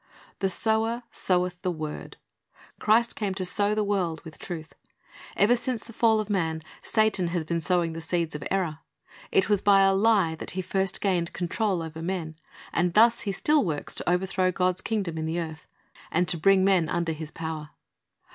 [0.39, 2.17] "The sower soweth the word."
[2.79, 4.73] Christ came to sow the world with truth.
[5.37, 8.79] Ever since the fall of man, Satan has been sowing the seeds of error.
[9.31, 12.35] It was by a lie that he first gained control over men,
[12.73, 15.67] and thus he still works to overthrow God's kingdom in the earth,
[16.09, 17.69] and to bring men 38 Christ's Object Lessons under his power.